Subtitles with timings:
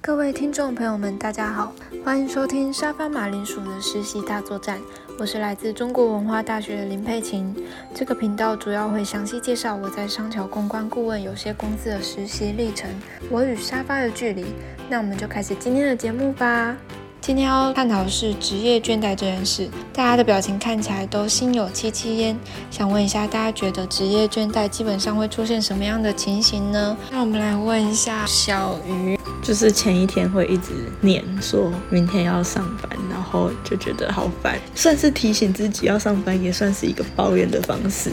[0.00, 1.72] 各位听众朋友们，大家好，
[2.04, 4.80] 欢迎收听沙发马铃薯的实习大作战。
[5.18, 7.54] 我是来自中国文化大学的林佩琴。
[7.92, 12.88] 这个频道主要会详细介绍我在商桥公关顾问有些公司的实习历程，
[13.28, 14.46] 我与沙发的距离。
[14.88, 16.76] 那我们就开始今天的节目吧。
[17.20, 22.38] 今天要探讨的是职业倦怠这件事，大家的表情看起来都心有戚戚焉。
[22.70, 26.96] 想问一下，大家觉得职业倦怠基本上会出现什么样的情形呢？
[27.10, 38.10] 那我们来问一下小鱼，就是前一天会一直念说明天要上班，然后就觉得好烦，算是提醒自己要上班，也算是一个抱怨的方式。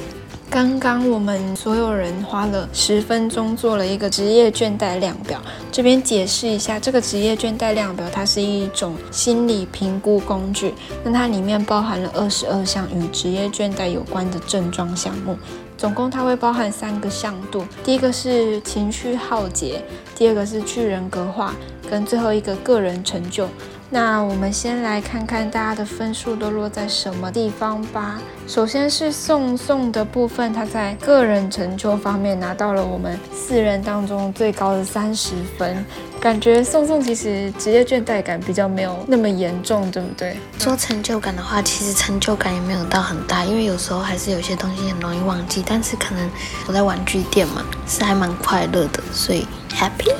[0.55, 5.41] 刚刚我们所有人花了十分钟做了一个职业倦怠量表。
[5.69, 10.73] 这边解释一下，这个职业倦怠量表它是一种心理评估工具。
[11.03, 15.37] 那它里面包含了二十二项与职业倦怠有关的症状项目，
[15.77, 17.65] 总共它会包含三个向度。
[17.83, 19.83] 第一个是情绪耗竭，
[20.15, 21.53] 第二个是去人格化，
[21.89, 23.49] 跟最后一个个人成就。
[23.89, 28.19] 那我们先来看看大家的分数都落在什么地方吧。
[28.47, 35.85] 首先是宋宋的部分，他在个人成就方面拿到了我们四人当中最高的三十分。
[36.19, 40.35] 感觉宋宋其实职业倦怠感比较没有那么严重，对不对？
[40.57, 45.63] 说成就感的话，其实成就感也没有到很大，因为有时候还是有些东西很容易忘记。
[45.65, 46.29] 但是可能
[46.67, 50.11] 我在玩具店嘛，是还蛮快乐的，所以 happy。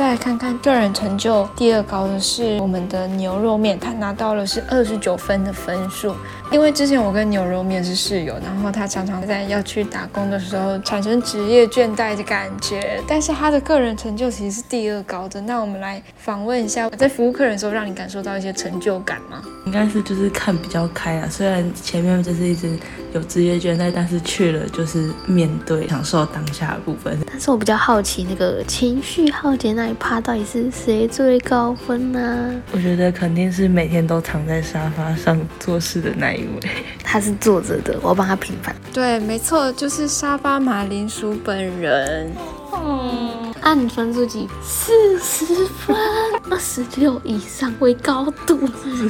[0.00, 6.16] 再来看看个人成就，第二高的是我们的牛肉面，他拿到了是二十九分的分数。
[6.50, 15.38] 因为之前我跟牛肉面是室友，然后他常常在要去打工的时候产生职业倦怠的感觉，但是他的个人成就其实是第二高的。
[15.42, 19.42] 那我们来访问一下，在服务客人的时候，让你感受到一些成就感吗？
[19.66, 22.74] 应该是就是看比较开啊，虽然前面就是一直
[23.12, 27.18] 有职业倦怠，但是去了就是面对享受当下的部分。
[27.26, 32.62] 但是我比较好奇，那个情绪耗竭那一趴到底是谁最高分呢？
[32.72, 36.70] 我觉得肯定是每天都躺在沙发上做事的那一位。
[37.02, 38.74] 他是坐着的，我帮他平反。
[38.92, 42.30] 对，没错，就是沙发马铃薯本人。
[42.72, 44.48] 嗯，按分数计？
[44.62, 45.96] 四十分，
[46.48, 48.56] 二十六以上为高度。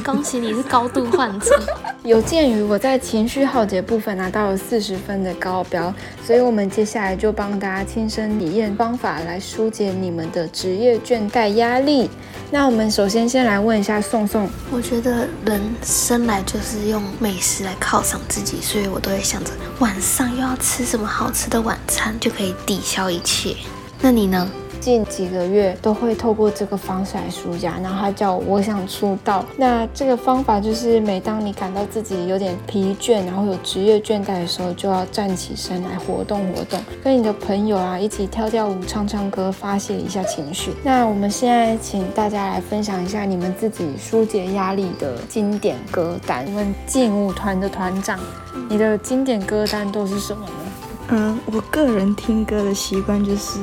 [0.03, 1.61] 恭喜你是高度患者。
[2.03, 5.93] 有鉴于我在情绪耗竭部分拿到了四十分的高标，
[6.25, 12.09] 所以我们接下来就帮大家亲身体验方法来疏解你们的职业倦怠压力。
[12.49, 23.55] 那我们首先先来问一下宋宋，我觉得人生来就是用美食来犒赏自己，所以我都会想着晚上又要吃什么好吃的晚餐，就可以抵消一切。
[24.01, 24.51] 那你呢？
[24.81, 29.45] 近几个月都会透过这个方式来舒压，然后他叫我想出道。
[29.55, 40.71] 那这个方法就是，每当你感到自己有点疲倦，然后有职业倦怠的时候，就要站起身来活动活动，跟你的朋友啊一起跳跳舞、唱唱歌，发泄一下情绪。
[40.83, 46.43] 那我们现在请大家来分享一下你们自己疏解压力的经典歌单。
[46.47, 48.19] 我们劲舞团的团长，
[48.67, 50.53] 你的经典歌单都是什么呢？
[51.09, 53.59] 嗯，我个人听歌的习惯就是。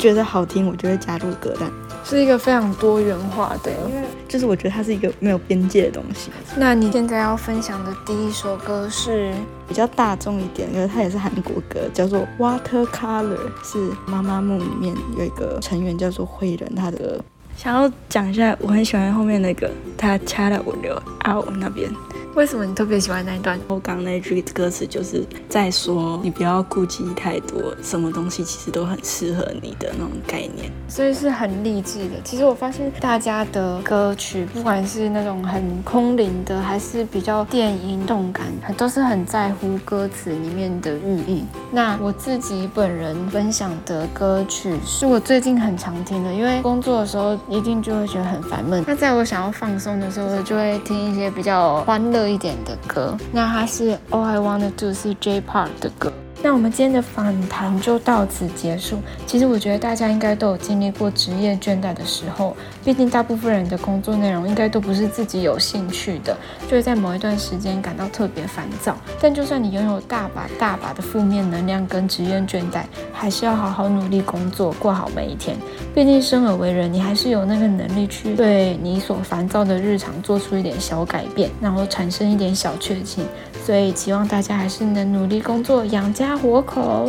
[0.00, 1.70] 觉得好听，我就会加入歌单，
[2.02, 6.30] 是一个非常多元化的，因为就是我觉得它是一个没有边界的东西。
[6.56, 9.30] 那你现在要分享的第一首歌是？
[9.68, 17.22] 比较大众一点，因为它也是韩国歌，叫做《Water Color》，是妈妈梦里面有一个成员叫做慧仁，他的
[17.62, 21.90] 想要讲一下，我很喜欢后面那个他掐了我的啊我那边。
[22.36, 23.58] 为什么你特别喜欢那一段？
[23.66, 32.14] 我刚那句歌词就是在说，你不要顾忌太多，什么东西其实都很适合你的那种概念，所以是很励志的。
[32.22, 38.46] 其实我发现大家的歌曲，不管是那种很空灵的，还是比较电音动感，
[38.76, 41.44] 都是很在乎歌词里面的寓意。
[41.72, 48.82] 那我自己本人分享的歌曲，是我最近很常听的，因为工作的时候一定就会觉得很烦闷。
[48.86, 52.30] 那在我想要放松的时候，就会听一些比较欢乐。
[52.30, 56.12] 一点的歌，那它是 All I Wanna Do 是 J Park 的歌。
[56.42, 58.98] 那我们今天的访谈就到此结束。
[59.26, 66.34] 其实我觉得大家应该都有经历过职业倦怠的时候，毕竟大部分人的工作内容应该都不是自己有兴趣的，
[66.66, 68.96] 就会在某一段时间感到特别烦躁。
[69.20, 75.54] 但就算你拥有大把大把的负面能量跟职业倦怠，还是要好好努力工作，过好每一天。
[75.94, 83.26] 毕竟生而为人，你还是有那个能力去对你所烦躁的日常做出一点小改变，然后产生一点小确幸。
[83.70, 87.08] 所以希望大家还是能努力工作养家活口。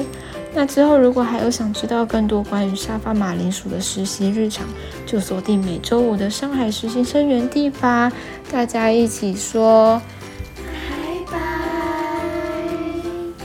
[0.54, 4.64] 那之后如果还有想知道更多关于沙发马铃薯的实习日常，
[5.04, 8.12] 就锁定每周五的上海实习生园地吧。
[8.52, 10.00] 大家一起说
[10.56, 11.40] 拜拜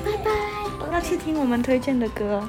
[0.04, 0.92] 拜拜！
[0.92, 2.46] 要去听我们推荐的歌。